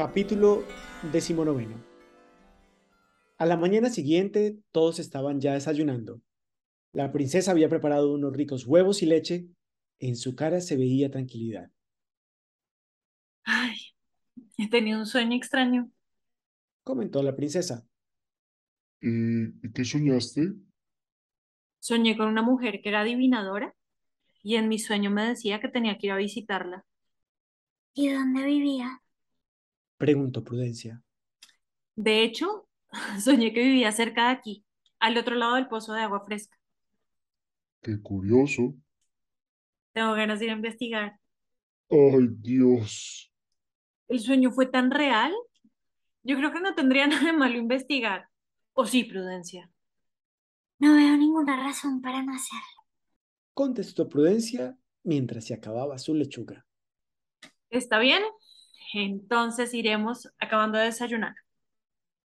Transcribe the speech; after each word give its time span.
Capítulo 0.00 0.64
decimonoveno. 1.12 1.76
A 3.36 3.44
la 3.44 3.58
mañana 3.58 3.90
siguiente 3.90 4.56
todos 4.72 4.98
estaban 4.98 5.42
ya 5.42 5.52
desayunando. 5.52 6.22
La 6.94 7.12
princesa 7.12 7.50
había 7.50 7.68
preparado 7.68 8.14
unos 8.14 8.32
ricos 8.32 8.66
huevos 8.66 9.02
y 9.02 9.06
leche. 9.06 9.46
En 9.98 10.16
su 10.16 10.34
cara 10.34 10.62
se 10.62 10.78
veía 10.78 11.10
tranquilidad. 11.10 11.70
Ay, 13.44 13.76
he 14.56 14.70
tenido 14.70 15.00
un 15.00 15.04
sueño 15.04 15.36
extraño. 15.36 15.90
Comentó 16.82 17.22
la 17.22 17.36
princesa. 17.36 17.86
¿Y 19.02 19.70
qué 19.70 19.84
soñaste? 19.84 20.54
Soñé 21.78 22.16
con 22.16 22.28
una 22.28 22.40
mujer 22.40 22.80
que 22.82 22.88
era 22.88 23.02
adivinadora 23.02 23.74
y 24.42 24.54
en 24.54 24.66
mi 24.66 24.78
sueño 24.78 25.10
me 25.10 25.28
decía 25.28 25.60
que 25.60 25.68
tenía 25.68 25.98
que 25.98 26.06
ir 26.06 26.12
a 26.12 26.16
visitarla. 26.16 26.86
¿Y 27.92 28.08
dónde 28.08 28.46
vivía? 28.46 29.02
Preguntó 30.00 30.42
Prudencia. 30.42 31.02
De 31.94 32.22
hecho, 32.22 32.66
soñé 33.22 33.52
que 33.52 33.62
vivía 33.62 33.92
cerca 33.92 34.28
de 34.28 34.30
aquí, 34.30 34.64
al 34.98 35.18
otro 35.18 35.34
lado 35.34 35.56
del 35.56 35.68
pozo 35.68 35.92
de 35.92 36.00
agua 36.00 36.24
fresca. 36.24 36.58
Qué 37.82 38.00
curioso. 38.00 38.74
Tengo 39.92 40.14
ganas 40.14 40.38
de 40.38 40.46
ir 40.46 40.52
a 40.52 40.54
investigar. 40.54 41.20
Ay, 41.90 42.28
Dios. 42.30 43.30
¿El 44.08 44.20
sueño 44.20 44.50
fue 44.52 44.64
tan 44.64 44.90
real? 44.90 45.34
Yo 46.22 46.38
creo 46.38 46.50
que 46.50 46.60
no 46.60 46.74
tendría 46.74 47.06
nada 47.06 47.26
de 47.26 47.34
malo 47.34 47.58
investigar. 47.58 48.26
¿O 48.72 48.86
sí, 48.86 49.04
Prudencia? 49.04 49.70
No 50.78 50.94
veo 50.94 51.14
ninguna 51.18 51.62
razón 51.62 52.00
para 52.00 52.22
no 52.22 52.32
hacerlo. 52.32 52.86
Contestó 53.52 54.08
Prudencia 54.08 54.78
mientras 55.02 55.44
se 55.44 55.52
acababa 55.52 55.98
su 55.98 56.14
lechuga. 56.14 56.66
¿Está 57.68 57.98
bien? 57.98 58.22
Entonces 58.94 59.72
iremos 59.74 60.28
acabando 60.38 60.78
de 60.78 60.86
desayunar. 60.86 61.34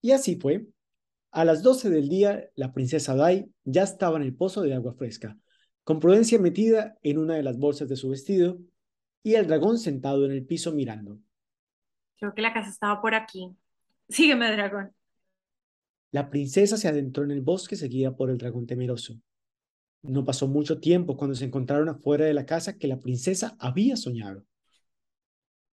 Y 0.02 0.12
así 0.12 0.36
fue. 0.36 0.66
A 1.32 1.44
las 1.44 1.62
doce 1.62 1.90
del 1.90 2.08
día, 2.08 2.50
la 2.56 2.72
princesa 2.72 3.14
Dai 3.14 3.50
ya 3.64 3.84
estaba 3.84 4.16
en 4.16 4.24
el 4.24 4.34
pozo 4.34 4.62
de 4.62 4.74
agua 4.74 4.94
fresca, 4.94 5.38
con 5.84 6.00
Prudencia 6.00 6.38
metida 6.38 6.98
en 7.02 7.18
una 7.18 7.34
de 7.34 7.42
las 7.42 7.58
bolsas 7.58 7.88
de 7.88 7.96
su 7.96 8.10
vestido 8.10 8.58
y 9.22 9.34
el 9.34 9.46
dragón 9.46 9.78
sentado 9.78 10.24
en 10.24 10.32
el 10.32 10.44
piso 10.44 10.72
mirando. 10.72 11.18
Creo 12.18 12.34
que 12.34 12.42
la 12.42 12.52
casa 12.52 12.70
estaba 12.70 13.00
por 13.00 13.14
aquí. 13.14 13.48
Sígueme, 14.08 14.50
dragón. 14.50 14.92
La 16.10 16.28
princesa 16.28 16.76
se 16.76 16.88
adentró 16.88 17.22
en 17.22 17.30
el 17.30 17.40
bosque 17.40 17.76
seguida 17.76 18.16
por 18.16 18.30
el 18.30 18.38
dragón 18.38 18.66
temeroso. 18.66 19.14
No 20.02 20.24
pasó 20.24 20.48
mucho 20.48 20.80
tiempo 20.80 21.16
cuando 21.16 21.36
se 21.36 21.44
encontraron 21.44 21.88
afuera 21.88 22.24
de 22.24 22.34
la 22.34 22.46
casa 22.46 22.76
que 22.76 22.88
la 22.88 22.98
princesa 22.98 23.56
había 23.60 23.96
soñado. 23.96 24.44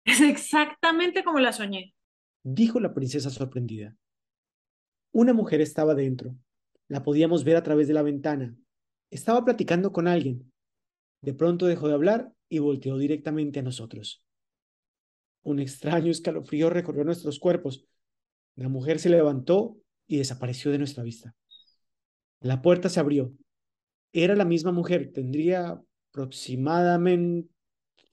Es 0.04 0.20
exactamente 0.20 1.24
como 1.24 1.40
la 1.40 1.52
soñé. 1.52 1.94
Dijo 2.42 2.78
la 2.80 2.92
princesa 2.92 3.30
sorprendida. 3.30 3.96
Una 5.12 5.32
mujer 5.32 5.60
estaba 5.60 5.94
dentro. 5.94 6.36
La 6.88 7.02
podíamos 7.02 7.44
ver 7.44 7.56
a 7.56 7.62
través 7.62 7.88
de 7.88 7.94
la 7.94 8.02
ventana. 8.02 8.54
Estaba 9.10 9.44
platicando 9.44 9.92
con 9.92 10.08
alguien. 10.08 10.52
De 11.22 11.32
pronto 11.32 11.66
dejó 11.66 11.88
de 11.88 11.94
hablar 11.94 12.32
y 12.48 12.58
volteó 12.58 12.98
directamente 12.98 13.60
a 13.60 13.62
nosotros. 13.62 14.22
Un 15.42 15.60
extraño 15.60 16.10
escalofrío 16.10 16.68
recorrió 16.68 17.04
nuestros 17.04 17.38
cuerpos. 17.38 17.86
La 18.56 18.68
mujer 18.68 18.98
se 18.98 19.08
levantó 19.08 19.78
y 20.06 20.18
desapareció 20.18 20.70
de 20.70 20.78
nuestra 20.78 21.02
vista. 21.02 21.34
La 22.40 22.60
puerta 22.60 22.88
se 22.88 23.00
abrió. 23.00 23.32
Era 24.12 24.36
la 24.36 24.44
misma 24.44 24.72
mujer, 24.72 25.12
tendría 25.12 25.80
aproximadamente 26.10 27.48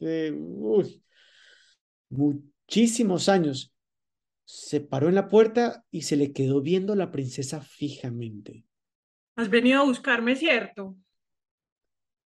uy, 0.02 1.03
muchísimos 2.12 3.30
años. 3.30 3.73
Se 4.44 4.81
paró 4.81 5.09
en 5.09 5.16
la 5.16 5.30
puerta 5.30 5.86
y 5.92 6.04
se 6.04 6.18
le 6.18 6.34
quedó 6.34 6.62
viendo 6.62 6.94
a 6.94 6.98
la 6.98 7.12
princesa 7.12 7.62
fijamente. 7.62 8.66
Has 9.36 9.50
venido 9.50 9.81
a 9.81 9.86
buscarme, 9.86 10.36
¿cierto? 10.36 10.96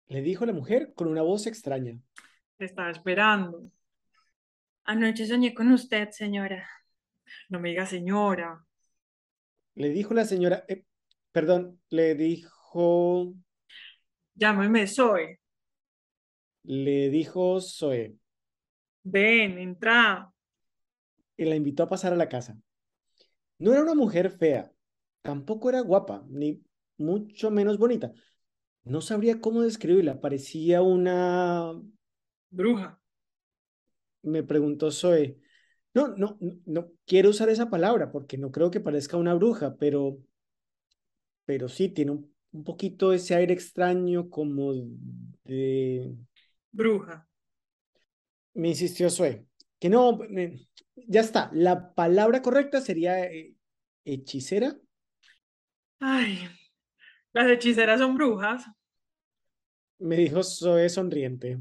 Le 0.07 0.21
dijo 0.21 0.45
la 0.45 0.53
mujer 0.53 0.93
con 0.95 1.07
una 1.07 1.21
voz 1.21 1.45
extraña. 1.45 1.99
Te 2.57 2.65
estaba 2.65 2.89
esperando. 2.89 3.69
Anoche 4.85 5.25
soñé 5.25 5.53
con 5.53 5.71
usted, 5.71 6.09
señora. 6.11 6.67
No 7.49 7.59
me 7.59 7.69
diga 7.69 7.85
señora. 7.85 8.65
Le 9.73 9.89
dijo 9.89 10.13
la 10.13 10.25
señora, 10.25 10.63
eh, 10.67 10.85
perdón, 11.31 11.81
le 11.89 12.15
dijo, 12.15 13.33
Llámeme 14.35 14.87
Zoe. 14.87 15.39
le 16.63 17.09
dijo 17.09 17.59
Zoe 17.59 18.15
Ven, 19.05 19.57
entra. 19.57 20.33
y 21.37 21.45
la 21.45 21.55
invitó 21.55 21.83
a 21.83 21.89
pasar 21.89 22.13
a 22.13 22.15
la 22.17 22.29
casa. 22.29 22.57
No 23.59 23.71
era 23.71 23.83
una 23.83 23.95
mujer 23.95 24.31
fea, 24.31 24.71
tampoco 25.21 25.69
era 25.69 25.81
guapa, 25.81 26.25
ni 26.29 26.63
mucho 26.97 27.51
menos 27.51 27.77
bonita. 27.77 28.13
No 28.83 29.01
sabría 29.01 29.41
cómo 29.41 29.61
describirla, 29.63 30.21
parecía 30.21 30.81
una... 30.81 31.73
Bruja. 32.49 32.99
Me 34.23 34.43
preguntó 34.43 34.91
Zoe. 34.91 35.39
No, 35.93 36.09
no, 36.09 36.37
no, 36.41 36.59
no 36.65 36.91
quiero 37.05 37.29
usar 37.29 37.49
esa 37.49 37.69
palabra 37.69 38.11
porque 38.11 38.37
no 38.37 38.51
creo 38.51 38.71
que 38.71 38.79
parezca 38.81 39.17
una 39.17 39.33
bruja, 39.35 39.77
pero, 39.77 40.19
pero 41.45 41.69
sí 41.69 41.89
tiene 41.89 42.11
un, 42.11 42.33
un 42.51 42.63
poquito 42.63 43.13
ese 43.13 43.35
aire 43.35 43.53
extraño 43.53 44.29
como 44.29 44.73
de... 45.43 46.15
Bruja. 46.71 47.27
Me 48.55 48.69
insistió 48.69 49.09
Zoe, 49.09 49.45
que 49.79 49.89
no, 49.89 50.17
ya 50.95 51.21
está, 51.21 51.51
la 51.53 51.93
palabra 51.93 52.41
correcta 52.41 52.81
sería 52.81 53.23
eh, 53.25 53.53
hechicera. 54.05 54.75
Ay, 55.99 56.49
las 57.33 57.47
hechiceras 57.47 57.99
son 57.99 58.15
brujas. 58.15 58.65
Me 59.99 60.15
dijo 60.15 60.41
Zoe 60.41 60.89
sonriente. 60.89 61.59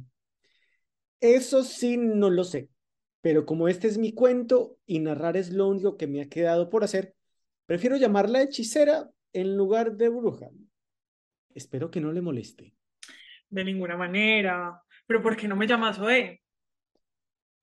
Eso 1.21 1.63
sí, 1.63 1.97
no 1.97 2.31
lo 2.31 2.45
sé, 2.45 2.69
pero 3.21 3.45
como 3.47 3.69
este 3.69 3.89
es 3.89 3.99
mi 3.99 4.13
cuento 4.13 4.79
y 4.87 5.01
narrar 5.01 5.37
es 5.37 5.53
lo 5.53 5.69
único 5.69 5.97
que 5.97 6.07
me 6.07 6.21
ha 6.21 6.29
quedado 6.29 6.71
por 6.71 6.85
hacer, 6.85 7.15
prefiero 7.67 7.97
llamarla 7.97 8.43
hechicera 8.43 9.11
en 9.33 9.57
lugar 9.57 9.97
de 9.97 10.11
bruja. 10.11 10.51
Espero 11.55 11.91
que 11.91 12.01
no 12.01 12.13
le 12.13 12.21
moleste. 12.21 12.75
De 13.49 13.65
ninguna 13.65 13.97
manera. 13.97 14.81
Pero 15.07 15.23
¿por 15.23 15.37
qué 15.37 15.49
no 15.49 15.57
me 15.57 15.67
llamas 15.67 15.97
Zoe? 15.97 16.44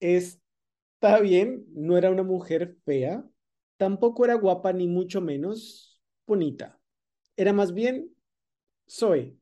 Está 0.02 1.20
bien, 1.22 1.64
no 1.74 1.96
era 1.96 2.10
una 2.10 2.24
mujer 2.24 2.76
fea, 2.86 3.24
tampoco 3.78 4.26
era 4.26 4.34
guapa 4.34 4.74
ni 4.74 4.88
mucho 4.88 5.22
menos 5.22 6.02
bonita. 6.26 6.80
Era 7.38 7.54
más 7.54 7.74
bien 7.74 8.14
Zoe. 8.90 9.38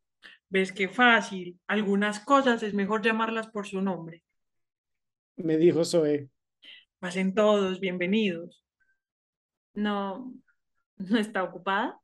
¿Ves 0.50 0.72
qué 0.74 0.90
fácil? 0.90 1.60
Algunas 1.66 2.20
cosas 2.20 2.62
es 2.62 2.74
mejor 2.74 3.02
llamarlas 3.02 3.48
por 3.48 3.68
su 3.68 3.82
nombre. 3.82 4.24
Me 5.38 5.58
dijo 5.58 5.86
Zoe. 5.86 6.30
Pasen 7.00 7.34
todos, 7.34 7.80
bienvenidos. 7.80 8.66
No, 9.74 10.34
¿no 10.98 11.18
está 11.18 11.44
ocupada? 11.44 12.02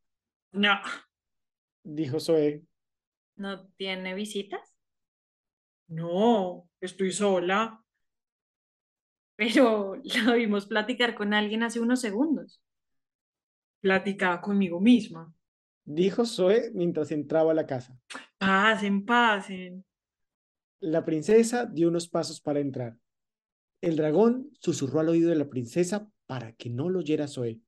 No. 0.53 0.79
Dijo 1.83 2.21
Zoe. 2.21 2.63
¿No 3.35 3.67
tiene 3.77 4.13
visitas? 4.13 4.61
No, 5.87 6.69
estoy 6.79 7.11
sola. 7.11 7.84
Pero 9.35 9.95
la 10.25 10.33
vimos 10.33 10.65
platicar 10.65 11.15
con 11.15 11.33
alguien 11.33 11.63
hace 11.63 11.79
unos 11.79 12.01
segundos. 12.01 12.61
Platicaba 13.81 14.41
conmigo 14.41 14.79
misma. 14.79 15.33
Dijo 15.83 16.25
Zoe 16.25 16.71
mientras 16.73 17.11
entraba 17.11 17.51
a 17.51 17.55
la 17.55 17.67
casa. 17.67 17.99
Pasen, 18.37 19.05
pasen. 19.05 19.85
La 20.79 21.05
princesa 21.05 21.65
dio 21.65 21.87
unos 21.89 22.07
pasos 22.07 22.41
para 22.41 22.59
entrar. 22.59 22.97
El 23.81 23.95
dragón 23.95 24.51
susurró 24.59 24.99
al 24.99 25.09
oído 25.09 25.29
de 25.29 25.35
la 25.35 25.49
princesa 25.49 26.09
para 26.25 26.53
que 26.53 26.69
no 26.69 26.89
lo 26.89 26.99
oyera 26.99 27.27
Zoe. 27.27 27.61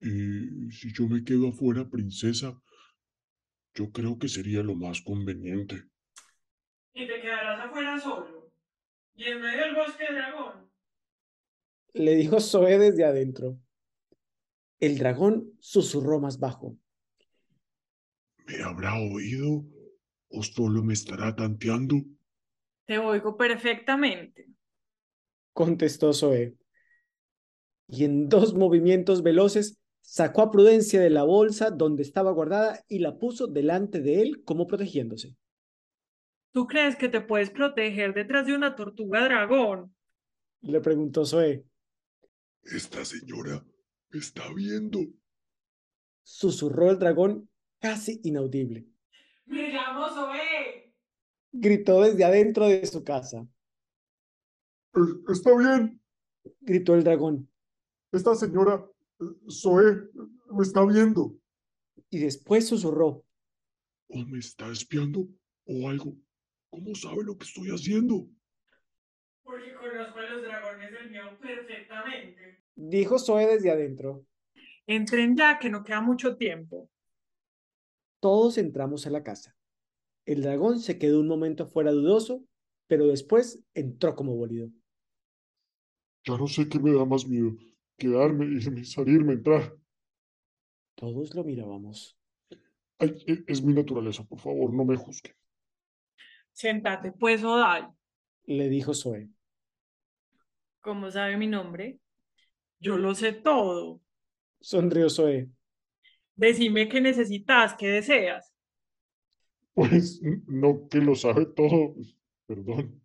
Y 0.00 0.70
si 0.72 0.92
yo 0.92 1.08
me 1.08 1.22
quedo 1.22 1.48
afuera, 1.48 1.88
princesa, 1.88 2.60
yo 3.74 3.90
creo 3.92 4.18
que 4.18 4.28
sería 4.28 4.62
lo 4.62 4.74
más 4.74 5.00
conveniente. 5.00 5.84
Y 6.92 7.06
te 7.06 7.20
quedarás 7.20 7.68
afuera 7.68 7.98
solo. 7.98 8.43
Y 9.16 9.24
en 9.24 9.40
medio 9.40 9.64
del 9.64 9.74
bosque 9.74 10.04
dragón. 10.12 10.70
Le 11.92 12.16
dijo 12.16 12.40
Zoe 12.40 12.78
desde 12.78 13.04
adentro. 13.04 13.58
El 14.80 14.98
dragón 14.98 15.52
susurró 15.60 16.20
más 16.20 16.38
bajo. 16.38 16.76
¿Me 18.46 18.62
habrá 18.62 18.96
oído 18.96 19.64
o 20.28 20.42
solo 20.42 20.82
me 20.82 20.92
estará 20.92 21.34
tanteando? 21.34 22.02
Te 22.84 22.98
oigo 22.98 23.36
perfectamente. 23.36 24.48
Contestó 25.52 26.12
Zoe. 26.12 26.56
Y 27.86 28.04
en 28.04 28.28
dos 28.28 28.54
movimientos 28.54 29.22
veloces 29.22 29.78
sacó 30.00 30.42
a 30.42 30.50
Prudencia 30.50 31.00
de 31.00 31.10
la 31.10 31.22
bolsa 31.22 31.70
donde 31.70 32.02
estaba 32.02 32.32
guardada 32.32 32.84
y 32.88 32.98
la 32.98 33.16
puso 33.16 33.46
delante 33.46 34.00
de 34.00 34.20
él 34.20 34.42
como 34.44 34.66
protegiéndose. 34.66 35.36
¿Tú 36.54 36.68
crees 36.68 36.94
que 36.94 37.08
te 37.08 37.20
puedes 37.20 37.50
proteger 37.50 38.14
detrás 38.14 38.46
de 38.46 38.54
una 38.54 38.76
tortuga 38.76 39.24
dragón? 39.24 39.92
Le 40.60 40.80
preguntó 40.80 41.24
Zoe. 41.26 41.66
Esta 42.62 43.04
señora 43.04 43.66
me 44.10 44.20
está 44.20 44.44
viendo. 44.54 45.00
Susurró 46.22 46.92
el 46.92 47.00
dragón 47.00 47.50
casi 47.80 48.20
inaudible. 48.22 48.86
Me 49.46 49.68
llamo 49.72 50.08
Zoe. 50.08 50.94
Gritó 51.50 52.02
desde 52.02 52.22
adentro 52.24 52.68
de 52.68 52.86
su 52.86 53.02
casa. 53.02 53.44
"Eh, 54.94 55.00
Está 55.32 55.56
bien, 55.58 56.00
Gritó 56.60 56.94
el 56.94 57.02
dragón. 57.02 57.50
esta 58.12 58.36
señora 58.36 58.86
eh, 59.20 59.24
Zoe 59.50 60.08
me 60.52 60.62
está 60.62 60.86
viendo. 60.86 61.34
Y 62.10 62.20
después 62.20 62.68
susurró. 62.68 63.24
O 64.06 64.18
me 64.24 64.38
está 64.38 64.70
espiando 64.70 65.26
o 65.66 65.88
algo. 65.88 66.14
¿Cómo 66.74 66.92
sabe 66.96 67.22
lo 67.22 67.38
que 67.38 67.44
estoy 67.46 67.68
haciendo? 67.68 68.26
Porque 69.44 69.72
conozco 69.74 70.18
a 70.18 70.24
los 70.24 70.42
dragones 70.42 70.90
del 70.90 71.08
mío 71.08 71.38
perfectamente. 71.40 72.58
Dijo 72.74 73.16
Zoe 73.20 73.46
desde 73.46 73.70
adentro. 73.70 74.26
Entren 74.88 75.36
ya, 75.36 75.56
que 75.60 75.70
no 75.70 75.84
queda 75.84 76.00
mucho 76.00 76.36
tiempo. 76.36 76.90
Todos 78.18 78.58
entramos 78.58 79.06
a 79.06 79.10
la 79.10 79.22
casa. 79.22 79.54
El 80.26 80.42
dragón 80.42 80.80
se 80.80 80.98
quedó 80.98 81.20
un 81.20 81.28
momento 81.28 81.68
fuera 81.68 81.92
dudoso, 81.92 82.42
pero 82.88 83.06
después 83.06 83.62
entró 83.74 84.16
como 84.16 84.34
bolido. 84.34 84.68
Ya 86.26 86.36
no 86.36 86.48
sé 86.48 86.68
qué 86.68 86.80
me 86.80 86.92
da 86.92 87.04
más 87.04 87.24
miedo. 87.28 87.52
Quedarme, 87.96 88.46
irme, 88.46 88.84
salirme, 88.96 89.34
entrar. 89.34 89.76
Todos 90.96 91.34
lo 91.36 91.44
mirábamos. 91.44 92.16
Ay, 92.98 93.10
e- 93.32 93.44
es 93.52 93.62
mi 93.62 93.72
naturaleza, 93.74 94.24
por 94.24 94.40
favor, 94.40 94.72
no 94.74 94.84
me 94.84 94.96
juzgue. 94.96 95.32
Siéntate, 96.54 97.12
pues, 97.12 97.44
Odal. 97.44 97.90
Le 98.46 98.68
dijo 98.68 98.94
Zoe. 98.94 99.28
¿Cómo 100.80 101.10
sabe 101.10 101.36
mi 101.36 101.48
nombre? 101.48 101.98
Yo 102.78 102.96
lo 102.96 103.14
sé 103.14 103.32
todo. 103.32 104.00
Sonrió 104.60 105.10
Zoe. 105.10 105.50
Decime 106.36 106.88
qué 106.88 107.00
necesitas, 107.00 107.74
qué 107.74 107.88
deseas. 107.88 108.52
Pues 109.72 110.20
no 110.46 110.88
que 110.88 110.98
lo 110.98 111.14
sabe 111.14 111.46
todo. 111.46 111.94
Perdón. 112.46 113.02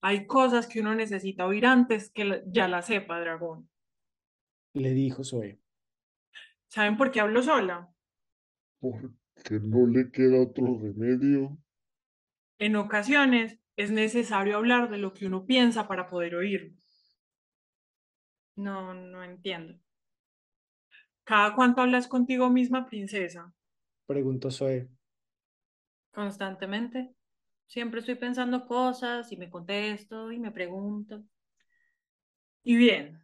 Hay 0.00 0.26
cosas 0.26 0.66
que 0.66 0.80
uno 0.80 0.94
necesita 0.94 1.46
oír 1.46 1.66
antes 1.66 2.10
que 2.10 2.42
ya 2.46 2.68
la 2.68 2.80
sepa, 2.80 3.20
dragón. 3.20 3.68
Le 4.72 4.90
dijo 4.90 5.24
Zoe. 5.24 5.60
¿Saben 6.68 6.96
por 6.96 7.10
qué 7.10 7.20
hablo 7.20 7.42
sola? 7.42 7.92
Porque 8.80 9.60
no 9.60 9.86
le 9.86 10.10
queda 10.10 10.42
otro 10.42 10.78
remedio. 10.78 11.58
En 12.58 12.76
ocasiones 12.76 13.58
es 13.76 13.90
necesario 13.90 14.56
hablar 14.56 14.88
de 14.88 14.96
lo 14.96 15.12
que 15.12 15.26
uno 15.26 15.44
piensa 15.44 15.86
para 15.86 16.08
poder 16.08 16.34
oírlo. 16.36 16.74
No, 18.56 18.94
no 18.94 19.22
entiendo. 19.22 19.78
¿Cada 21.24 21.54
cuánto 21.54 21.82
hablas 21.82 22.08
contigo 22.08 22.48
misma, 22.48 22.86
princesa? 22.86 23.52
Preguntó 24.06 24.50
Zoe. 24.50 24.88
Constantemente. 26.12 27.14
Siempre 27.66 28.00
estoy 28.00 28.14
pensando 28.14 28.66
cosas 28.66 29.30
y 29.32 29.36
me 29.36 29.50
contesto 29.50 30.32
y 30.32 30.38
me 30.38 30.52
pregunto. 30.52 31.24
Y 32.62 32.76
bien, 32.76 33.22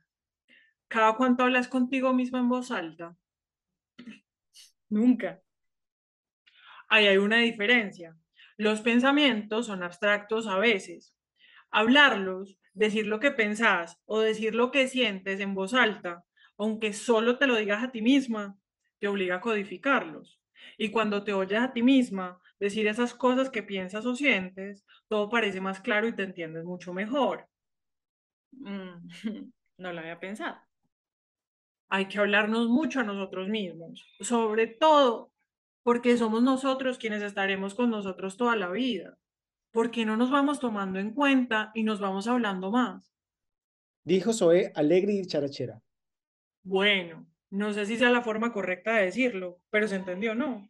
¿cada 0.88 1.16
cuánto 1.16 1.44
hablas 1.44 1.68
contigo 1.68 2.12
misma 2.12 2.40
en 2.40 2.48
voz 2.48 2.70
alta? 2.70 3.16
Nunca. 4.90 5.42
Ahí 6.88 7.06
hay 7.06 7.16
una 7.16 7.38
diferencia. 7.38 8.16
Los 8.62 8.80
pensamientos 8.80 9.66
son 9.66 9.82
abstractos 9.82 10.46
a 10.46 10.56
veces. 10.56 11.16
Hablarlos, 11.72 12.60
decir 12.74 13.08
lo 13.08 13.18
que 13.18 13.32
pensás 13.32 14.00
o 14.04 14.20
decir 14.20 14.54
lo 14.54 14.70
que 14.70 14.86
sientes 14.86 15.40
en 15.40 15.52
voz 15.52 15.74
alta, 15.74 16.24
aunque 16.56 16.92
solo 16.92 17.38
te 17.38 17.48
lo 17.48 17.56
digas 17.56 17.82
a 17.82 17.90
ti 17.90 18.02
misma, 18.02 18.56
te 19.00 19.08
obliga 19.08 19.34
a 19.34 19.40
codificarlos. 19.40 20.40
Y 20.78 20.92
cuando 20.92 21.24
te 21.24 21.32
oyes 21.32 21.60
a 21.60 21.72
ti 21.72 21.82
misma 21.82 22.40
decir 22.60 22.86
esas 22.86 23.14
cosas 23.14 23.50
que 23.50 23.64
piensas 23.64 24.06
o 24.06 24.14
sientes, 24.14 24.84
todo 25.08 25.28
parece 25.28 25.60
más 25.60 25.80
claro 25.80 26.06
y 26.06 26.14
te 26.14 26.22
entiendes 26.22 26.64
mucho 26.64 26.94
mejor. 26.94 27.48
Mm, 28.52 29.08
no 29.78 29.92
lo 29.92 29.98
había 29.98 30.20
pensado. 30.20 30.56
hay 31.88 32.06
que 32.06 32.18
hablarnos 32.20 32.68
mucho 32.68 33.00
a 33.00 33.02
nosotros 33.02 33.48
mismos, 33.48 34.06
sobre 34.20 34.68
todo 34.68 35.31
porque 35.82 36.16
somos 36.16 36.42
nosotros 36.42 36.98
quienes 36.98 37.22
estaremos 37.22 37.74
con 37.74 37.90
nosotros 37.90 38.36
toda 38.36 38.56
la 38.56 38.70
vida. 38.70 39.18
porque 39.72 40.04
no 40.06 40.16
nos 40.16 40.30
vamos 40.30 40.60
tomando 40.60 40.98
en 40.98 41.12
cuenta 41.14 41.70
y 41.74 41.82
nos 41.84 42.00
vamos 42.00 42.26
hablando 42.28 42.70
más? 42.70 43.12
Dijo 44.04 44.32
Zoe 44.32 44.70
alegre 44.76 45.12
y 45.14 45.26
charachera. 45.26 45.82
Bueno, 46.64 47.26
no 47.50 47.72
sé 47.72 47.86
si 47.86 47.96
sea 47.96 48.10
la 48.10 48.22
forma 48.22 48.52
correcta 48.52 48.94
de 48.94 49.04
decirlo, 49.06 49.60
pero 49.70 49.86
se 49.88 49.96
entendió, 49.96 50.34
¿no? 50.34 50.68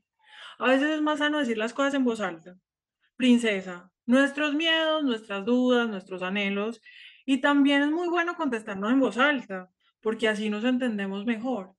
A 0.59 0.69
veces 0.69 0.91
es 0.91 1.03
más 1.03 1.19
sano 1.19 1.39
decir 1.39 1.59
las 1.59 1.75
cosas 1.75 1.95
en 1.95 2.05
voz 2.05 2.21
alta. 2.21 2.59
Princesa, 3.17 3.93
nuestros 4.07 4.55
miedos, 4.55 5.05
nuestras 5.05 5.45
dudas, 5.45 5.89
nuestros 5.89 6.23
anhelos, 6.23 6.81
y 7.25 7.41
también 7.41 7.83
es 7.83 7.91
muy 7.91 8.09
bueno 8.09 8.37
contestarnos 8.37 8.93
en 8.93 9.01
voz 9.01 9.19
alta, 9.19 9.71
porque 10.01 10.29
así 10.29 10.51
nos 10.51 10.65
entendemos 10.65 11.25
mejor. 11.25 11.75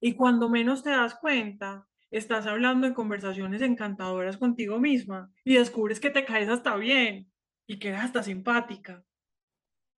Y 0.00 0.14
cuando 0.14 0.48
menos 0.48 0.82
te 0.82 0.90
das 0.90 1.14
cuenta, 1.16 1.86
estás 2.10 2.46
hablando 2.46 2.86
en 2.86 2.94
conversaciones 2.94 3.62
encantadoras 3.62 4.36
contigo 4.36 4.78
misma 4.78 5.30
y 5.44 5.54
descubres 5.54 6.00
que 6.00 6.10
te 6.10 6.24
caes 6.24 6.48
hasta 6.48 6.76
bien 6.76 7.30
y 7.66 7.78
que 7.78 7.88
eres 7.88 8.02
hasta 8.02 8.22
simpática. 8.22 9.04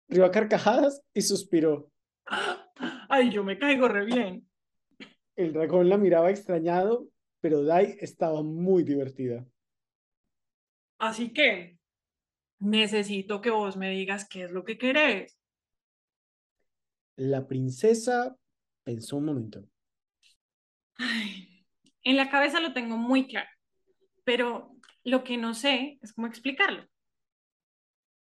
Rió 0.08 0.24
a 0.24 0.30
carcajadas 0.30 1.02
y 1.12 1.22
suspiró. 1.22 1.90
Ay, 3.08 3.30
yo 3.30 3.44
me 3.44 3.58
caigo 3.58 3.88
re 3.88 4.04
bien. 4.04 4.48
El 5.36 5.52
dragón 5.52 5.88
la 5.88 5.98
miraba 5.98 6.30
extrañado, 6.30 7.08
pero 7.40 7.62
Dai 7.62 7.96
estaba 8.00 8.42
muy 8.42 8.82
divertida. 8.82 9.46
Así 10.98 11.32
que 11.32 11.78
necesito 12.58 13.40
que 13.40 13.50
vos 13.50 13.76
me 13.76 13.90
digas 13.90 14.26
qué 14.28 14.44
es 14.44 14.50
lo 14.50 14.64
que 14.64 14.78
querés. 14.78 15.38
La 17.16 17.46
princesa 17.46 18.36
pensó 18.84 19.16
un 19.16 19.26
momento. 19.26 19.68
Ay, 20.96 21.57
en 22.08 22.16
la 22.16 22.30
cabeza 22.30 22.58
lo 22.58 22.72
tengo 22.72 22.96
muy 22.96 23.28
claro, 23.28 23.50
pero 24.24 24.74
lo 25.04 25.22
que 25.24 25.36
no 25.36 25.52
sé 25.52 25.98
es 26.00 26.14
cómo 26.14 26.26
explicarlo. 26.26 26.88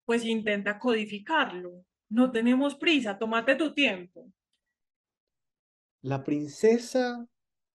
Pues 0.05 0.23
intenta 0.23 0.79
codificarlo. 0.79 1.83
No 2.07 2.31
tenemos 2.31 2.75
prisa, 2.75 3.17
tómate 3.17 3.55
tu 3.55 3.73
tiempo. 3.73 4.31
La 6.03 6.23
princesa 6.23 7.27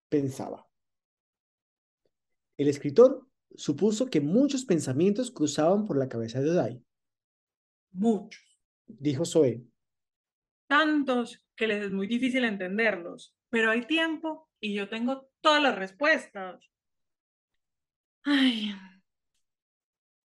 pensaba. 0.09 0.66
El 2.57 2.69
escritor 2.69 3.28
supuso 3.54 4.07
que 4.07 4.23
muchos 4.23 4.64
pensamientos 4.64 5.30
cruzaban 5.30 5.85
por 5.85 5.99
la 5.99 6.09
cabeza 6.09 6.40
de 6.40 6.54
Dai. 6.54 6.85
Muchos. 7.90 8.59
Dijo 8.87 9.26
Zoe. 9.26 9.66
Tantos 10.66 11.45
que 11.54 11.66
les 11.66 11.85
es 11.85 11.92
muy 11.92 12.07
difícil 12.07 12.45
entenderlos, 12.45 13.37
pero 13.50 13.71
hay 13.71 13.87
tiempo 13.87 14.50
y 14.61 14.75
yo 14.75 14.88
tengo 14.88 15.29
todas 15.40 15.62
las 15.62 15.76
respuestas. 15.76 16.62
Ay, 18.25 18.75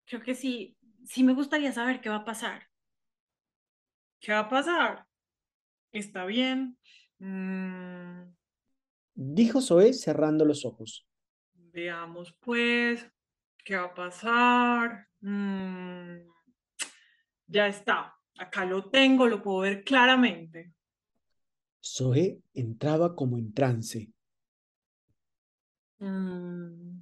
creo 0.05 0.21
que 0.21 0.35
sí, 0.35 0.77
sí 1.05 1.23
me 1.23 1.33
gustaría 1.33 1.71
saber 1.71 2.01
qué 2.01 2.09
va 2.09 2.17
a 2.17 2.25
pasar. 2.25 2.67
¿Qué 4.19 4.33
va 4.33 4.39
a 4.39 4.49
pasar? 4.49 5.05
¿Está 5.91 6.25
bien? 6.25 6.77
Mm, 7.19 8.23
Dijo 9.15 9.61
Zoe 9.61 9.93
cerrando 9.93 10.45
los 10.45 10.65
ojos. 10.65 11.07
veamos 11.53 12.33
pues, 12.39 13.05
¿qué 13.63 13.77
va 13.77 13.85
a 13.85 13.93
pasar? 13.93 15.07
Mm, 15.21 16.17
ya 17.47 17.67
está, 17.67 18.15
acá 18.37 18.65
lo 18.65 18.89
tengo, 18.89 19.27
lo 19.27 19.41
puedo 19.41 19.59
ver 19.59 19.83
claramente. 19.83 20.73
Zoe 21.81 22.41
entraba 22.53 23.15
como 23.15 23.37
en 23.37 23.53
trance. 23.53 24.11
Mm, 25.99 26.99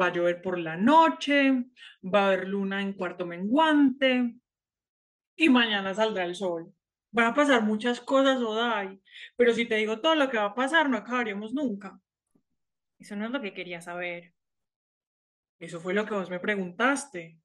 va 0.00 0.06
a 0.06 0.12
llover 0.12 0.42
por 0.42 0.58
la 0.58 0.76
noche, 0.76 1.64
va 2.02 2.24
a 2.24 2.26
haber 2.28 2.48
luna 2.48 2.82
en 2.82 2.92
cuarto 2.92 3.26
menguante 3.26 4.34
y 5.36 5.48
mañana 5.48 5.94
saldrá 5.94 6.24
el 6.24 6.34
sol. 6.34 6.72
Van 7.10 7.26
a 7.26 7.34
pasar 7.34 7.62
muchas 7.62 8.00
cosas, 8.00 8.38
Odai, 8.42 9.00
pero 9.36 9.54
si 9.54 9.64
te 9.64 9.76
digo 9.76 10.00
todo 10.00 10.14
lo 10.14 10.28
que 10.28 10.36
va 10.36 10.46
a 10.46 10.54
pasar, 10.54 10.90
no 10.90 10.98
acabaríamos 10.98 11.54
nunca. 11.54 11.98
Eso 12.98 13.16
no 13.16 13.26
es 13.26 13.30
lo 13.30 13.40
que 13.40 13.54
quería 13.54 13.80
saber. 13.80 14.34
Eso 15.58 15.80
fue 15.80 15.94
lo 15.94 16.04
que 16.04 16.14
vos 16.14 16.28
me 16.28 16.38
preguntaste. 16.38 17.38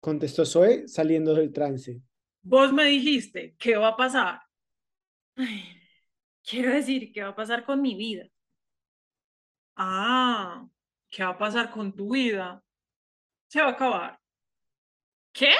Contestó 0.00 0.46
Zoe 0.46 0.88
saliendo 0.88 1.34
del 1.34 1.52
trance. 1.52 2.00
Vos 2.42 2.72
me 2.72 2.84
dijiste, 2.84 3.54
¿qué 3.58 3.76
va 3.76 3.88
a 3.88 3.96
pasar? 3.96 4.40
Ay, 5.36 5.64
quiero 6.42 6.70
decir, 6.70 7.12
¿qué 7.12 7.22
va 7.22 7.30
a 7.30 7.36
pasar 7.36 7.64
con 7.64 7.80
mi 7.80 7.94
vida? 7.94 8.28
Ah, 9.76 10.66
¿qué 11.10 11.24
va 11.24 11.30
a 11.30 11.38
pasar 11.38 11.70
con 11.70 11.92
tu 11.94 12.12
vida? 12.12 12.62
Se 13.48 13.60
va 13.60 13.68
a 13.68 13.72
acabar. 13.72 14.20
¿Qué? 15.32 15.52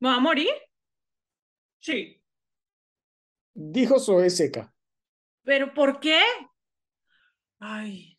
¿Me 0.00 0.08
va 0.08 0.16
a 0.16 0.20
morir? 0.20 0.50
Sí, 1.80 2.20
Dijo 3.54 3.98
Zoe 4.00 4.30
seca. 4.30 4.74
¿Pero 5.42 5.72
por 5.74 6.00
qué? 6.00 6.20
ay, 7.58 8.18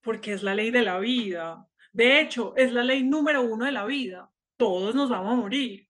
porque 0.00 0.32
es 0.32 0.42
la 0.42 0.54
ley 0.54 0.70
de 0.70 0.82
la 0.82 0.98
vida. 0.98 1.66
De 1.92 2.20
hecho, 2.20 2.54
es 2.56 2.72
la 2.72 2.84
ley 2.84 3.02
número 3.02 3.42
uno 3.42 3.64
de 3.64 3.72
la 3.72 3.84
vida. 3.84 4.30
Todos 4.56 4.94
nos 4.94 5.10
vamos 5.10 5.32
a 5.32 5.36
morir. 5.36 5.88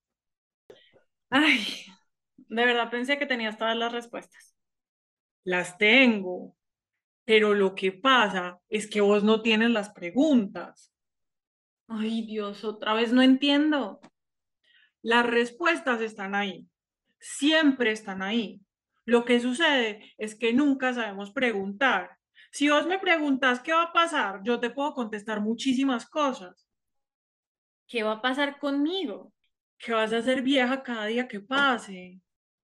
Ay, 1.31 1.87
de 2.37 2.65
verdad 2.65 2.91
pensé 2.91 3.19
que 3.19 3.27
tenías 3.27 3.59
todas 3.59 3.77
las 3.77 3.93
respuestas. 3.93 4.55
Las 5.45 5.77
tengo, 5.77 6.57
pero 7.25 7.55
lo 7.55 7.75
que 7.75 7.93
pasa 7.93 8.59
es 8.69 8.89
que 8.89 9.01
vos 9.01 9.25
no 9.25 9.41
tienes 9.43 9.71
las 9.71 9.91
preguntas. 9.91 10.93
Ay, 11.89 12.27
Dios, 12.27 12.65
otra 12.65 12.95
vez 12.95 13.13
no 13.13 13.23
entiendo. 13.23 14.01
Las 15.03 15.27
respuestas 15.27 16.01
están 16.01 16.35
ahí, 16.35 16.67
siempre 17.19 17.93
están 17.93 18.23
ahí. 18.23 18.61
Lo 19.05 19.25
que 19.25 19.41
sucede 19.41 20.15
es 20.17 20.35
que 20.35 20.53
nunca 20.53 20.95
sabemos 20.95 21.31
preguntar. 21.31 22.17
Si 22.51 22.71
vos 22.71 22.87
me 22.87 22.99
preguntas 22.99 23.61
qué 23.61 23.73
va 23.73 23.85
a 23.85 23.93
pasar, 23.93 24.41
yo 24.45 24.61
te 24.61 24.71
puedo 24.71 24.95
contestar 24.95 25.41
muchísimas 25.41 26.07
cosas. 26.07 26.67
¿Qué 27.87 28.03
va 28.03 28.13
a 28.13 28.23
pasar 28.23 28.59
conmigo? 28.59 29.33
Que 29.77 29.93
vas 29.93 30.13
a 30.13 30.23
ser 30.23 30.41
vieja 30.41 30.83
cada 30.83 31.07
día 31.07 31.29
que 31.29 31.41
pase. 31.41 32.21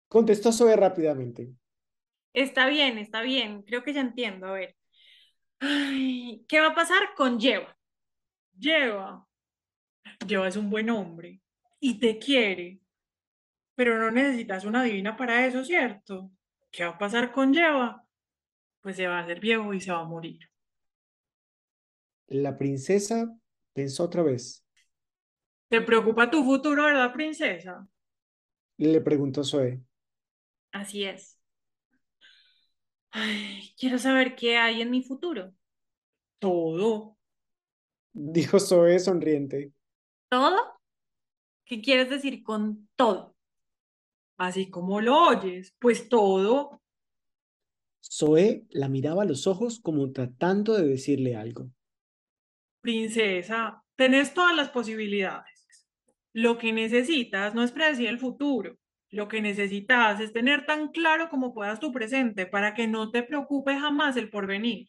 Contestó 0.08 0.52
Zoe 0.52 0.76
rápidamente. 0.76 1.54
Está 2.36 2.66
bien, 2.68 2.98
está 2.98 3.22
bien, 3.22 3.62
creo 3.62 3.82
que 3.82 3.94
ya 3.94 4.02
entiendo. 4.02 4.46
A 4.46 4.52
ver. 4.52 4.76
Ay, 5.60 6.44
¿qué 6.48 6.60
va 6.60 6.68
a 6.68 6.74
pasar 6.74 7.14
con 7.16 7.40
Lleva? 7.40 7.76
Lleva. 8.58 9.26
Lleva 10.26 10.48
es 10.48 10.56
un 10.56 10.68
buen 10.68 10.90
hombre 10.90 11.40
y 11.80 11.98
te 11.98 12.18
quiere. 12.18 12.80
Pero 13.74 13.98
no 13.98 14.10
necesitas 14.10 14.64
una 14.66 14.82
divina 14.82 15.16
para 15.16 15.46
eso, 15.46 15.64
¿cierto? 15.64 16.30
¿Qué 16.70 16.84
va 16.84 16.90
a 16.90 16.98
pasar 16.98 17.32
con 17.32 17.54
Lleva? 17.54 18.06
Pues 18.82 18.96
se 18.96 19.06
va 19.06 19.18
a 19.20 19.22
hacer 19.22 19.40
viejo 19.40 19.72
y 19.74 19.80
se 19.80 19.92
va 19.92 20.00
a 20.00 20.04
morir. 20.04 20.40
La 22.28 22.56
princesa 22.56 23.34
pensó 23.72 24.04
otra 24.04 24.22
vez. 24.22 24.64
¿Te 25.68 25.80
preocupa 25.80 26.28
tu 26.30 26.42
futuro, 26.44 26.84
verdad, 26.84 27.12
princesa? 27.12 27.86
Le 28.78 29.02
preguntó 29.02 29.44
Zoe. 29.44 29.82
Así 30.72 31.04
es. 31.04 31.35
Ay, 33.18 33.72
quiero 33.78 33.98
saber 33.98 34.36
qué 34.36 34.58
hay 34.58 34.82
en 34.82 34.90
mi 34.90 35.02
futuro. 35.02 35.54
Todo. 36.38 37.16
Dijo 38.12 38.60
Zoe 38.60 38.98
sonriente. 38.98 39.72
¿Todo? 40.28 40.58
¿Qué 41.64 41.80
quieres 41.80 42.10
decir 42.10 42.42
con 42.42 42.90
todo? 42.94 43.34
Así 44.36 44.68
como 44.68 45.00
lo 45.00 45.28
oyes, 45.28 45.74
pues 45.78 46.10
todo. 46.10 46.82
Zoe 48.02 48.66
la 48.68 48.90
miraba 48.90 49.22
a 49.22 49.26
los 49.26 49.46
ojos 49.46 49.80
como 49.80 50.12
tratando 50.12 50.74
de 50.74 50.86
decirle 50.86 51.36
algo. 51.36 51.70
Princesa, 52.82 53.82
tenés 53.94 54.34
todas 54.34 54.54
las 54.54 54.68
posibilidades. 54.68 55.88
Lo 56.34 56.58
que 56.58 56.70
necesitas 56.70 57.54
no 57.54 57.62
es 57.62 57.72
predecir 57.72 58.08
el 58.08 58.18
futuro. 58.18 58.76
Lo 59.10 59.28
que 59.28 59.40
necesitas 59.40 60.20
es 60.20 60.32
tener 60.32 60.66
tan 60.66 60.88
claro 60.88 61.28
como 61.28 61.54
puedas 61.54 61.80
tu 61.80 61.92
presente 61.92 62.46
para 62.46 62.74
que 62.74 62.86
no 62.86 63.10
te 63.10 63.22
preocupe 63.22 63.78
jamás 63.78 64.16
el 64.16 64.30
porvenir. 64.30 64.88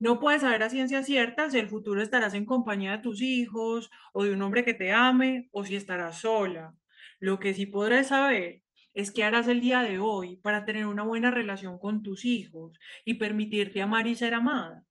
No 0.00 0.18
puedes 0.18 0.40
saber 0.40 0.62
a 0.62 0.70
ciencia 0.70 1.02
cierta 1.02 1.50
si 1.50 1.58
el 1.58 1.68
futuro 1.68 2.02
estarás 2.02 2.34
en 2.34 2.46
compañía 2.46 2.92
de 2.92 3.02
tus 3.02 3.20
hijos 3.22 3.90
o 4.12 4.24
de 4.24 4.32
un 4.32 4.42
hombre 4.42 4.64
que 4.64 4.74
te 4.74 4.92
ame 4.92 5.48
o 5.52 5.64
si 5.64 5.76
estarás 5.76 6.20
sola. 6.20 6.74
Lo 7.18 7.38
que 7.38 7.54
sí 7.54 7.66
podrás 7.66 8.08
saber 8.08 8.62
es 8.94 9.10
qué 9.12 9.24
harás 9.24 9.46
el 9.46 9.60
día 9.60 9.82
de 9.82 9.98
hoy 9.98 10.36
para 10.38 10.64
tener 10.64 10.86
una 10.86 11.02
buena 11.04 11.30
relación 11.30 11.78
con 11.78 12.02
tus 12.02 12.24
hijos 12.24 12.78
y 13.04 13.14
permitirte 13.14 13.82
amar 13.82 14.06
y 14.06 14.14
ser 14.14 14.34
amada. 14.34 14.84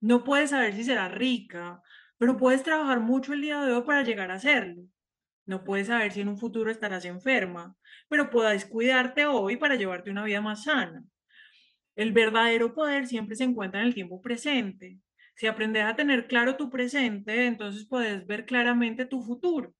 No 0.00 0.24
puedes 0.24 0.50
saber 0.50 0.74
si 0.74 0.84
serás 0.84 1.12
rica, 1.12 1.82
pero 2.18 2.36
puedes 2.36 2.62
trabajar 2.62 3.00
mucho 3.00 3.32
el 3.34 3.42
día 3.42 3.62
de 3.62 3.72
hoy 3.72 3.82
para 3.82 4.02
llegar 4.02 4.30
a 4.30 4.38
serlo. 4.38 4.84
No 5.46 5.62
puedes 5.62 5.86
saber 5.86 6.12
si 6.12 6.20
en 6.20 6.28
un 6.28 6.38
futuro 6.38 6.70
estarás 6.70 7.04
enferma, 7.04 7.76
pero 8.08 8.30
puedes 8.30 8.66
cuidarte 8.66 9.26
hoy 9.26 9.56
para 9.56 9.76
llevarte 9.76 10.10
una 10.10 10.24
vida 10.24 10.40
más 10.40 10.64
sana. 10.64 11.04
El 11.94 12.12
verdadero 12.12 12.74
poder 12.74 13.06
siempre 13.06 13.36
se 13.36 13.44
encuentra 13.44 13.80
en 13.80 13.86
el 13.86 13.94
tiempo 13.94 14.20
presente. 14.20 15.00
Si 15.36 15.46
aprendes 15.46 15.84
a 15.84 15.94
tener 15.94 16.26
claro 16.26 16.56
tu 16.56 16.68
presente, 16.68 17.46
entonces 17.46 17.86
puedes 17.86 18.26
ver 18.26 18.44
claramente 18.44 19.06
tu 19.06 19.22
futuro. 19.22 19.72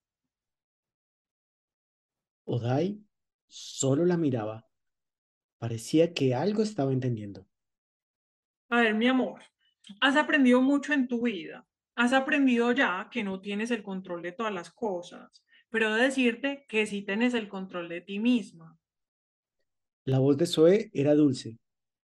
Odai 2.45 3.03
solo 3.47 4.05
la 4.05 4.17
miraba. 4.17 4.67
Parecía 5.59 6.15
que 6.15 6.35
algo 6.35 6.63
estaba 6.63 6.93
entendiendo. 6.93 7.47
A 8.69 8.81
ver, 8.83 8.95
mi 8.95 9.09
amor, 9.09 9.43
has 10.01 10.17
aprendido 10.17 10.61
mucho 10.61 10.93
en 10.93 11.09
tu 11.09 11.23
vida. 11.23 11.67
Has 11.95 12.13
aprendido 12.13 12.73
ya 12.73 13.09
que 13.11 13.25
no 13.25 13.41
tienes 13.41 13.71
el 13.71 13.83
control 13.83 14.23
de 14.23 14.33
todas 14.33 14.53
las 14.53 14.71
cosas, 14.71 15.43
pero 15.71 15.95
de 15.95 16.03
decirte 16.03 16.65
que 16.69 16.87
sí 16.87 17.03
tienes 17.03 17.35
el 17.35 17.49
control 17.49 17.89
de 17.89 18.01
ti 18.01 18.19
misma. 18.19 18.79
La 20.05 20.19
voz 20.19 20.37
de 20.37 20.47
Zoe 20.47 20.91
era 20.93 21.15
dulce, 21.15 21.59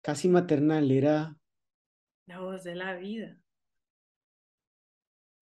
casi 0.03 0.29
maternal, 0.29 0.91
era... 0.91 1.37
La 2.26 2.41
voz 2.41 2.65
de 2.65 2.75
la 2.75 2.95
vida. 2.95 3.41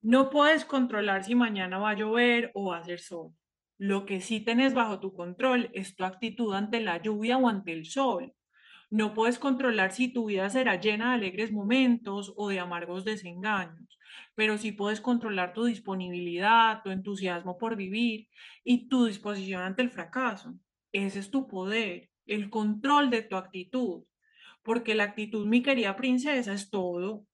No 0.03 0.29
puedes 0.29 0.67
controlar 0.67 1.25
si 1.25 1.35
mañana 1.35 1.79
va 1.79 1.91
a 1.91 1.95
llover 1.95 2.51
o 2.53 2.67
va 2.67 2.77
a 2.77 2.81
hacer 2.81 3.01
sol. 3.01 3.33
Lo 3.79 4.05
que 4.05 4.21
sí 4.21 4.41
tenés 4.41 4.75
bajo 4.75 5.01
tu 5.01 5.15
control 5.15 5.71
es 5.73 5.97
tu 5.97 6.05
actitud 6.05 6.55
ante 6.55 6.81
la 6.81 7.01
lluvia 7.01 7.39
o 7.39 7.49
ante 7.49 7.73
el 7.73 7.87
sol. 7.87 8.35
No 8.91 9.15
puedes 9.15 9.39
controlar 9.39 9.93
si 9.93 10.09
tu 10.09 10.27
vida 10.27 10.49
será 10.51 10.81
llena 10.81 11.11
de 11.11 11.15
alegres 11.15 11.53
momentos 11.53 12.33
o 12.37 12.49
de 12.49 12.61
amargos 12.61 13.05
desengaños, 13.05 13.99
pero 14.35 14.59
sí 14.59 14.73
puedes 14.73 15.01
controlar 15.01 15.53
tu 15.53 15.65
disponibilidad, 15.65 16.83
tu 16.83 16.91
entusiasmo 16.91 17.59
por 17.59 17.77
vivir 17.77 18.29
y 18.63 18.89
tu 18.89 19.07
disposición 19.07 19.63
ante 19.63 19.83
el 19.83 19.91
fracaso. 19.91 20.55
Ese 20.93 21.19
es 21.19 21.31
tu 21.31 21.49
poder, 21.49 22.11
el 22.27 22.51
control 22.51 23.11
de 23.11 23.23
tu 23.23 23.37
actitud, 23.37 24.05
porque 24.63 24.95
la 24.95 25.05
actitud, 25.05 25.47
mi 25.47 25.63
querida 25.63 25.97
princesa, 25.97 26.53
es 26.53 26.71
todo. 26.71 27.27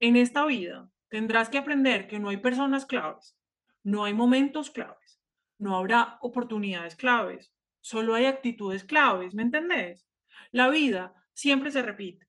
En 0.00 0.16
esta 0.16 0.44
vida 0.46 0.90
tendrás 1.08 1.48
que 1.48 1.58
aprender 1.58 2.08
que 2.08 2.18
no 2.18 2.28
hay 2.30 2.38
personas 2.38 2.86
claves, 2.86 3.36
no 3.84 4.04
hay 4.04 4.14
momentos 4.14 4.70
claves, 4.70 5.20
no 5.58 5.76
habrá 5.76 6.18
oportunidades 6.22 6.96
claves, 6.96 7.52
solo 7.80 8.14
hay 8.14 8.26
actitudes 8.26 8.84
claves, 8.84 9.34
¿me 9.34 9.42
entendés? 9.42 10.06
La 10.50 10.68
vida 10.68 11.14
siempre 11.32 11.70
se 11.70 11.82
repite. 11.82 12.26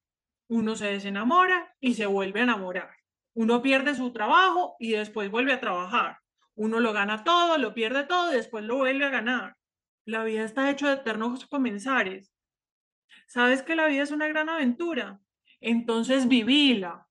Uno 0.47 0.75
se 0.75 0.87
desenamora 0.87 1.75
y 1.79 1.95
se 1.95 2.05
vuelve 2.05 2.41
a 2.41 2.43
enamorar. 2.43 2.95
Uno 3.33 3.61
pierde 3.61 3.95
su 3.95 4.11
trabajo 4.13 4.75
y 4.79 4.91
después 4.91 5.31
vuelve 5.31 5.53
a 5.53 5.59
trabajar. 5.59 6.19
Uno 6.55 6.79
lo 6.79 6.93
gana 6.93 7.23
todo, 7.23 7.57
lo 7.57 7.73
pierde 7.73 8.03
todo 8.03 8.31
y 8.31 8.35
después 8.35 8.63
lo 8.63 8.77
vuelve 8.77 9.05
a 9.05 9.09
ganar. 9.09 9.57
La 10.05 10.23
vida 10.23 10.43
está 10.43 10.69
hecha 10.69 10.89
de 10.89 10.95
eternos 10.95 11.45
comenzares. 11.47 12.31
¿Sabes 13.27 13.63
que 13.63 13.75
la 13.75 13.87
vida 13.87 14.03
es 14.03 14.11
una 14.11 14.27
gran 14.27 14.49
aventura? 14.49 15.19
Entonces 15.61 16.27
vivila. 16.27 17.07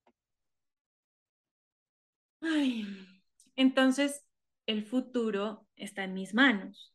Ay, 2.41 2.87
entonces 3.57 4.25
el 4.67 4.85
futuro 4.85 5.67
está 5.77 6.05
en 6.05 6.15
mis 6.15 6.35
manos. 6.35 6.95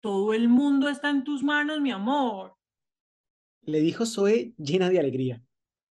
Todo 0.00 0.34
el 0.34 0.48
mundo 0.48 0.88
está 0.88 1.10
en 1.10 1.24
tus 1.24 1.42
manos, 1.42 1.80
mi 1.80 1.90
amor. 1.90 2.56
Le 3.66 3.80
dijo 3.80 4.06
Zoe 4.06 4.54
llena 4.56 4.88
de 4.88 5.00
alegría. 5.00 5.42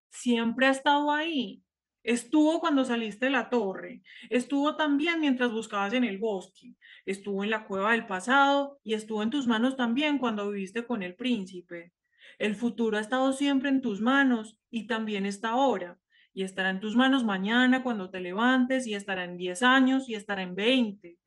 Siempre 0.09 0.67
ha 0.67 0.71
estado 0.71 1.11
ahí. 1.11 1.61
Estuvo 2.03 2.59
cuando 2.59 2.85
saliste 2.85 3.25
de 3.25 3.31
la 3.31 3.49
torre, 3.49 4.03
estuvo 4.29 4.75
también 4.75 5.19
mientras 5.19 5.51
buscabas 5.51 5.91
en 5.93 6.03
el 6.03 6.19
bosque, 6.19 6.75
estuvo 7.03 7.43
en 7.43 7.49
la 7.49 7.65
cueva 7.65 7.93
del 7.93 8.05
pasado 8.05 8.79
y 8.83 8.93
estuvo 8.93 9.23
en 9.23 9.31
tus 9.31 9.47
manos 9.47 9.75
también 9.75 10.19
cuando 10.19 10.51
viviste 10.51 10.85
con 10.85 11.01
el 11.01 11.15
príncipe. 11.15 11.93
El 12.37 12.55
futuro 12.55 12.97
ha 12.97 13.01
estado 13.01 13.33
siempre 13.33 13.69
en 13.69 13.81
tus 13.81 14.01
manos 14.01 14.59
y 14.69 14.85
también 14.85 15.25
está 15.25 15.49
ahora, 15.49 15.99
y 16.31 16.43
estará 16.43 16.69
en 16.69 16.79
tus 16.79 16.95
manos 16.95 17.23
mañana 17.23 17.81
cuando 17.81 18.11
te 18.11 18.19
levantes 18.19 18.85
y 18.85 18.93
estará 18.93 19.23
en 19.23 19.35
10 19.35 19.63
años 19.63 20.07
y 20.07 20.13
estará 20.13 20.43
en 20.43 20.53
20. 20.53 21.17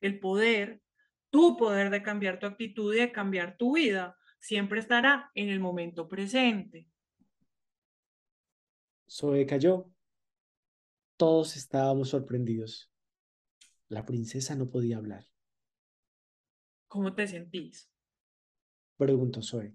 El 0.00 0.20
poder, 0.20 0.80
tu 1.28 1.58
poder 1.58 1.90
de 1.90 2.02
cambiar 2.02 2.38
tu 2.38 2.46
actitud 2.46 2.94
y 2.94 3.00
de 3.00 3.12
cambiar 3.12 3.58
tu 3.58 3.74
vida, 3.74 4.16
siempre 4.44 4.78
estará 4.78 5.30
en 5.34 5.48
el 5.48 5.58
momento 5.58 6.06
presente. 6.06 6.86
Zoe 9.08 9.46
cayó. 9.46 9.90
Todos 11.16 11.56
estábamos 11.56 12.10
sorprendidos. 12.10 12.92
La 13.88 14.04
princesa 14.04 14.54
no 14.54 14.68
podía 14.68 14.98
hablar. 14.98 15.24
¿Cómo 16.88 17.14
te 17.14 17.26
sentís? 17.26 17.90
Preguntó 18.98 19.40
Zoe. 19.40 19.74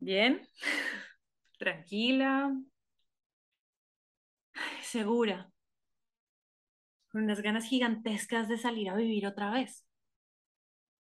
Bien, 0.00 0.48
tranquila, 1.58 2.52
segura, 4.82 5.52
con 7.08 7.22
unas 7.22 7.40
ganas 7.40 7.66
gigantescas 7.66 8.48
de 8.48 8.58
salir 8.58 8.90
a 8.90 8.96
vivir 8.96 9.28
otra 9.28 9.52
vez. 9.52 9.85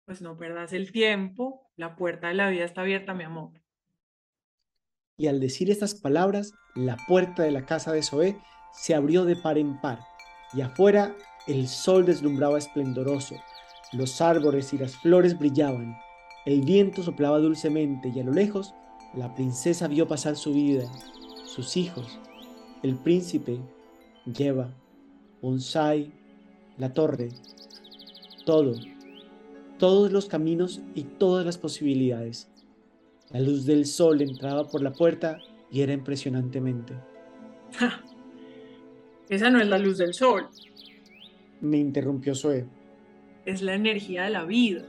Pues 0.04 0.20
no 0.20 0.36
perdas 0.36 0.72
el 0.72 0.92
tiempo, 0.92 1.70
la 1.76 1.96
puerta 1.96 2.28
de 2.28 2.34
la 2.34 2.50
vida 2.50 2.64
está 2.64 2.82
abierta, 2.82 3.14
mi 3.14 3.24
amor. 3.24 3.52
Y 5.16 5.28
al 5.28 5.40
decir 5.40 5.70
estas 5.70 5.94
palabras, 5.94 6.52
la 6.74 6.96
puerta 7.08 7.42
de 7.42 7.50
la 7.50 7.64
casa 7.64 7.92
de 7.92 8.02
Zoé 8.02 8.36
se 8.72 8.94
abrió 8.94 9.24
de 9.24 9.36
par 9.36 9.56
en 9.56 9.80
par, 9.80 10.00
y 10.52 10.60
afuera 10.60 11.16
el 11.46 11.68
sol 11.68 12.04
deslumbraba 12.04 12.58
esplendoroso, 12.58 13.36
los 13.92 14.20
árboles 14.20 14.74
y 14.74 14.78
las 14.78 14.96
flores 14.96 15.38
brillaban, 15.38 15.96
el 16.44 16.62
viento 16.62 17.02
soplaba 17.02 17.38
dulcemente 17.38 18.12
y 18.14 18.20
a 18.20 18.24
lo 18.24 18.32
lejos 18.32 18.74
la 19.14 19.34
princesa 19.34 19.88
vio 19.88 20.06
pasar 20.06 20.36
su 20.36 20.52
vida, 20.52 20.84
sus 21.46 21.76
hijos, 21.76 22.18
el 22.82 22.96
príncipe, 22.96 23.60
Lleva, 24.26 24.74
Bonsai, 25.40 26.12
la 26.78 26.92
torre, 26.92 27.28
todo, 28.44 28.74
todos 29.84 30.10
los 30.10 30.24
caminos 30.24 30.80
y 30.94 31.02
todas 31.02 31.44
las 31.44 31.58
posibilidades. 31.58 32.48
La 33.30 33.40
luz 33.40 33.66
del 33.66 33.84
sol 33.84 34.22
entraba 34.22 34.66
por 34.66 34.80
la 34.80 34.94
puerta 34.94 35.42
y 35.70 35.82
era 35.82 35.92
impresionantemente. 35.92 36.94
Esa 39.28 39.50
no 39.50 39.60
es 39.60 39.68
la 39.68 39.76
luz 39.76 39.98
del 39.98 40.14
sol. 40.14 40.48
Me 41.60 41.76
interrumpió 41.76 42.34
Zoe. 42.34 42.64
Es 43.44 43.60
la 43.60 43.74
energía 43.74 44.24
de 44.24 44.30
la 44.30 44.46
vida. 44.46 44.86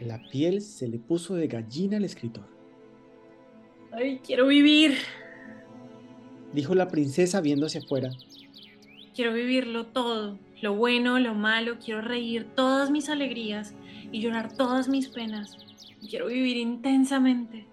La 0.00 0.22
piel 0.30 0.60
se 0.62 0.86
le 0.86 1.00
puso 1.00 1.34
de 1.34 1.48
gallina 1.48 1.96
al 1.96 2.04
escritor. 2.04 2.46
Ay, 3.90 4.20
quiero 4.24 4.46
vivir. 4.46 4.98
Dijo 6.52 6.76
la 6.76 6.86
princesa 6.86 7.40
viendo 7.40 7.66
hacia 7.66 7.80
afuera. 7.80 8.12
Quiero 9.14 9.32
vivirlo 9.34 9.86
todo, 9.86 10.38
lo 10.62 10.74
bueno, 10.74 11.18
lo 11.18 11.34
malo, 11.34 11.76
quiero 11.84 12.00
reír 12.00 12.48
todas 12.54 12.90
mis 12.90 13.08
alegrías 13.08 13.74
y 14.10 14.20
llorar 14.20 14.52
todas 14.56 14.88
mis 14.88 15.08
penas. 15.08 15.58
Quiero 16.08 16.26
vivir 16.26 16.56
intensamente. 16.56 17.66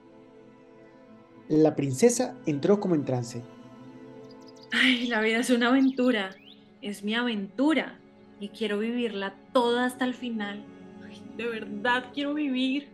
La 1.47 1.75
princesa 1.75 2.35
entró 2.45 2.79
como 2.79 2.95
en 2.95 3.05
trance. 3.05 3.41
Ay, 4.71 5.07
la 5.07 5.21
vida 5.21 5.39
es 5.39 5.49
una 5.49 5.69
aventura, 5.69 6.31
es 6.81 7.03
mi 7.03 7.15
aventura 7.15 7.99
y 8.39 8.49
quiero 8.49 8.77
vivirla 8.77 9.35
toda 9.53 9.85
hasta 9.85 10.05
el 10.05 10.13
final. 10.13 10.63
Ay, 11.07 11.23
de 11.37 11.47
verdad 11.47 12.05
quiero 12.13 12.33
vivir. 12.33 12.89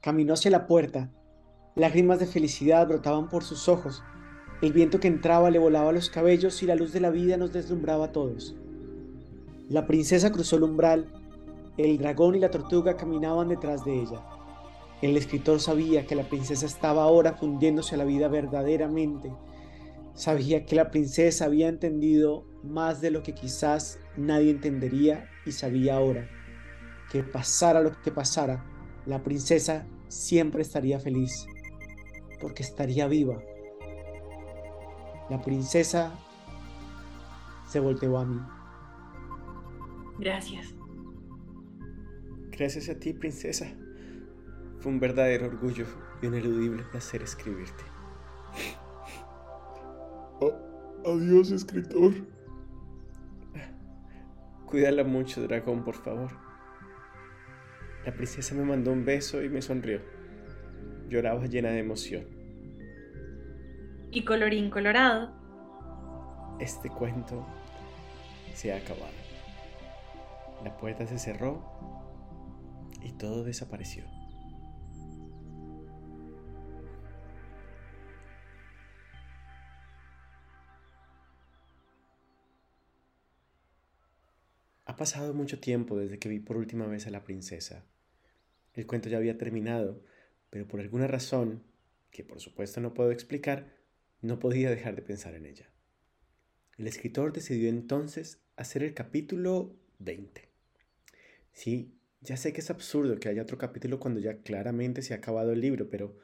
Caminó 0.00 0.34
hacia 0.34 0.50
la 0.50 0.66
puerta. 0.66 1.10
Lágrimas 1.76 2.20
de 2.20 2.26
felicidad 2.26 2.86
brotaban 2.86 3.28
por 3.28 3.42
sus 3.42 3.68
ojos. 3.68 4.02
El 4.64 4.72
viento 4.72 4.98
que 4.98 5.08
entraba 5.08 5.50
le 5.50 5.58
volaba 5.58 5.92
los 5.92 6.08
cabellos 6.08 6.62
y 6.62 6.66
la 6.66 6.74
luz 6.74 6.94
de 6.94 7.00
la 7.00 7.10
vida 7.10 7.36
nos 7.36 7.52
deslumbraba 7.52 8.06
a 8.06 8.12
todos. 8.12 8.56
La 9.68 9.86
princesa 9.86 10.32
cruzó 10.32 10.56
el 10.56 10.62
umbral. 10.62 11.12
El 11.76 11.98
dragón 11.98 12.34
y 12.34 12.38
la 12.38 12.50
tortuga 12.50 12.96
caminaban 12.96 13.50
detrás 13.50 13.84
de 13.84 14.00
ella. 14.00 14.24
El 15.02 15.18
escritor 15.18 15.60
sabía 15.60 16.06
que 16.06 16.14
la 16.14 16.30
princesa 16.30 16.64
estaba 16.64 17.02
ahora 17.02 17.34
fundiéndose 17.34 17.94
a 17.94 17.98
la 17.98 18.04
vida 18.04 18.28
verdaderamente. 18.28 19.30
Sabía 20.14 20.64
que 20.64 20.76
la 20.76 20.90
princesa 20.90 21.44
había 21.44 21.68
entendido 21.68 22.46
más 22.62 23.02
de 23.02 23.10
lo 23.10 23.22
que 23.22 23.34
quizás 23.34 23.98
nadie 24.16 24.50
entendería 24.50 25.28
y 25.44 25.52
sabía 25.52 25.98
ahora 25.98 26.26
que 27.10 27.22
pasara 27.22 27.82
lo 27.82 27.92
que 28.02 28.10
pasara, 28.10 28.64
la 29.06 29.22
princesa 29.22 29.86
siempre 30.08 30.62
estaría 30.62 30.98
feliz 30.98 31.46
porque 32.40 32.62
estaría 32.62 33.06
viva. 33.06 33.40
La 35.30 35.40
princesa 35.40 36.12
se 37.66 37.80
volteó 37.80 38.18
a 38.18 38.24
mí. 38.24 38.40
Gracias. 40.18 40.74
Gracias 42.50 42.88
a 42.88 42.98
ti, 42.98 43.12
princesa. 43.12 43.66
Fue 44.78 44.92
un 44.92 45.00
verdadero 45.00 45.46
orgullo 45.46 45.86
y 46.20 46.26
un 46.26 46.34
eludible 46.34 46.82
placer 46.84 47.22
escribirte. 47.22 47.84
Oh, 50.40 50.52
adiós, 51.06 51.50
escritor. 51.50 52.12
Cuídala 54.66 55.04
mucho, 55.04 55.42
dragón, 55.42 55.84
por 55.84 55.94
favor. 55.94 56.30
La 58.04 58.12
princesa 58.12 58.54
me 58.54 58.64
mandó 58.64 58.92
un 58.92 59.04
beso 59.04 59.42
y 59.42 59.48
me 59.48 59.62
sonrió. 59.62 60.00
Lloraba 61.08 61.46
llena 61.46 61.70
de 61.70 61.78
emoción. 61.78 62.33
Y 64.14 64.24
colorín 64.24 64.70
colorado. 64.70 65.32
Este 66.60 66.88
cuento 66.88 67.44
se 68.54 68.72
ha 68.72 68.76
acabado. 68.76 69.12
La 70.62 70.76
puerta 70.76 71.04
se 71.04 71.18
cerró 71.18 71.60
y 73.02 73.10
todo 73.14 73.42
desapareció. 73.42 74.04
Ha 84.86 84.94
pasado 84.96 85.34
mucho 85.34 85.58
tiempo 85.58 85.96
desde 85.96 86.20
que 86.20 86.28
vi 86.28 86.38
por 86.38 86.56
última 86.56 86.86
vez 86.86 87.08
a 87.08 87.10
la 87.10 87.24
princesa. 87.24 87.84
El 88.74 88.86
cuento 88.86 89.08
ya 89.08 89.16
había 89.16 89.36
terminado, 89.38 90.04
pero 90.50 90.68
por 90.68 90.78
alguna 90.78 91.08
razón, 91.08 91.64
que 92.12 92.22
por 92.22 92.38
supuesto 92.38 92.80
no 92.80 92.94
puedo 92.94 93.10
explicar, 93.10 93.82
no 94.24 94.38
podía 94.38 94.70
dejar 94.70 94.96
de 94.96 95.02
pensar 95.02 95.34
en 95.34 95.44
ella. 95.44 95.70
El 96.78 96.86
escritor 96.86 97.32
decidió 97.32 97.68
entonces 97.68 98.40
hacer 98.56 98.82
el 98.82 98.94
capítulo 98.94 99.76
20. 99.98 100.48
Sí, 101.52 101.94
ya 102.20 102.38
sé 102.38 102.52
que 102.52 102.62
es 102.62 102.70
absurdo 102.70 103.20
que 103.20 103.28
haya 103.28 103.42
otro 103.42 103.58
capítulo 103.58 104.00
cuando 104.00 104.20
ya 104.20 104.38
claramente 104.38 105.02
se 105.02 105.12
ha 105.12 105.18
acabado 105.18 105.52
el 105.52 105.60
libro, 105.60 105.90
pero 105.90 106.16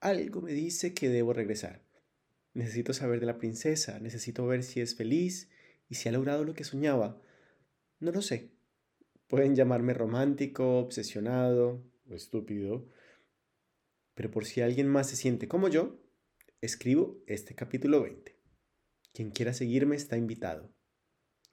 algo 0.00 0.42
me 0.42 0.52
dice 0.52 0.92
que 0.92 1.08
debo 1.08 1.32
regresar. 1.32 1.82
Necesito 2.52 2.92
saber 2.92 3.18
de 3.18 3.26
la 3.26 3.38
princesa, 3.38 3.98
necesito 3.98 4.46
ver 4.46 4.62
si 4.62 4.80
es 4.80 4.94
feliz 4.94 5.48
y 5.88 5.94
si 5.94 6.08
ha 6.08 6.12
logrado 6.12 6.44
lo 6.44 6.52
que 6.52 6.64
soñaba. 6.64 7.20
No 7.98 8.12
lo 8.12 8.20
sé. 8.20 8.50
Pueden 9.26 9.56
llamarme 9.56 9.94
romántico, 9.94 10.78
obsesionado 10.78 11.82
o 12.10 12.14
estúpido, 12.14 12.86
pero 14.14 14.30
por 14.30 14.44
si 14.44 14.60
alguien 14.60 14.88
más 14.88 15.08
se 15.08 15.16
siente 15.16 15.48
como 15.48 15.68
yo, 15.68 15.98
escribo 16.60 17.22
este 17.26 17.54
capítulo 17.54 18.02
20. 18.02 18.36
Quien 19.12 19.30
quiera 19.30 19.52
seguirme 19.52 19.94
está 19.94 20.16
invitado. 20.16 20.74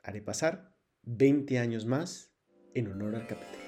Haré 0.02 0.22
pasar 0.22 0.76
20 1.04 1.60
años 1.60 1.86
más 1.86 2.34
en 2.74 2.88
honor 2.88 3.16
al 3.16 3.28
capítulo. 3.28 3.65